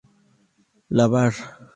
[0.89, 1.35] La var.